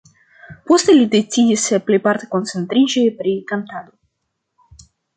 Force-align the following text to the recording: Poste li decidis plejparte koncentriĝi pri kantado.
Poste 0.71 0.95
li 0.95 1.03
decidis 1.11 1.67
plejparte 1.91 2.31
koncentriĝi 2.33 3.07
pri 3.23 3.37
kantado. 3.55 4.87